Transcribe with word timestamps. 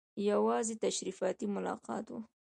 یوازې 0.29 0.75
تشریفاتي 0.85 1.45
ملاقات 1.55 2.05
وو. 2.09 2.19